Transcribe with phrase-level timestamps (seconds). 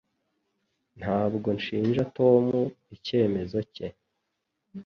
[0.99, 2.45] Ntabwo nshinja Tom
[2.95, 3.87] icyemezo cye